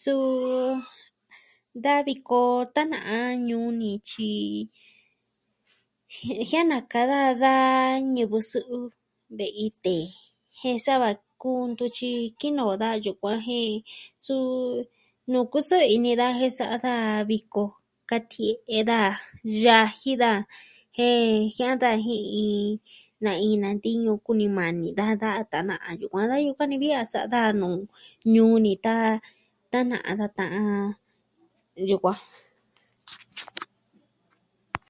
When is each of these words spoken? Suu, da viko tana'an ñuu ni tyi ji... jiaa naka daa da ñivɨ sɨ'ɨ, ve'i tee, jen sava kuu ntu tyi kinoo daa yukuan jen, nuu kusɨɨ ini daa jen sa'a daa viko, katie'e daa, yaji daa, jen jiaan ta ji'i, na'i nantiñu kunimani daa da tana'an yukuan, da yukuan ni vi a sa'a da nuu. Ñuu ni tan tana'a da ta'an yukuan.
Suu, 0.00 0.82
da 1.84 1.94
viko 2.06 2.42
tana'an 2.74 3.30
ñuu 3.48 3.68
ni 3.80 3.90
tyi 4.08 4.32
ji... 6.12 6.28
jiaa 6.48 6.68
naka 6.72 7.00
daa 7.12 7.30
da 7.44 7.52
ñivɨ 8.14 8.38
sɨ'ɨ, 8.50 8.78
ve'i 9.38 9.66
tee, 9.84 10.06
jen 10.58 10.78
sava 10.84 11.08
kuu 11.40 11.60
ntu 11.70 11.84
tyi 11.96 12.10
kinoo 12.40 12.74
daa 12.82 12.96
yukuan 13.04 13.38
jen, 13.46 13.72
nuu 15.30 15.46
kusɨɨ 15.52 15.82
ini 15.94 16.10
daa 16.20 16.36
jen 16.38 16.52
sa'a 16.58 16.76
daa 16.86 17.04
viko, 17.30 17.62
katie'e 18.10 18.78
daa, 18.90 19.08
yaji 19.64 20.10
daa, 20.22 20.38
jen 20.96 21.18
jiaan 21.54 21.78
ta 21.82 21.90
ji'i, 22.04 22.46
na'i 23.24 23.48
nantiñu 23.62 24.12
kunimani 24.24 24.88
daa 24.98 25.14
da 25.22 25.28
tana'an 25.52 25.94
yukuan, 26.00 26.26
da 26.30 26.36
yukuan 26.46 26.68
ni 26.70 26.76
vi 26.82 26.88
a 27.00 27.02
sa'a 27.12 27.30
da 27.34 27.40
nuu. 27.60 27.78
Ñuu 28.32 28.54
ni 28.64 28.72
tan 28.84 29.06
tana'a 29.72 30.10
da 30.20 30.26
ta'an 30.36 30.86
yukuan. 31.90 32.18